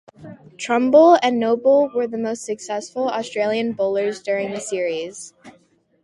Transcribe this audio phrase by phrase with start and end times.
[0.57, 5.35] Trumble and Noble were the most successful Australian bowlers during the series.